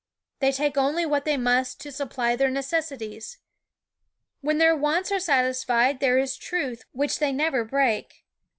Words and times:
They 0.39 0.51
take 0.51 0.77
only 0.77 1.05
what 1.05 1.25
they 1.25 1.37
must 1.37 1.79
to 1.81 1.91
supply 1.91 2.35
their 2.35 2.49
necessities. 2.49 3.37
When 4.39 4.57
their 4.57 4.75
wants 4.75 5.11
are 5.11 5.19
satisfied 5.19 5.99
there 5.99 6.17
is 6.17 6.37
truce 6.37 6.81
which 6.91 7.19
they 7.19 7.31
never 7.31 7.63
break. 7.63 8.25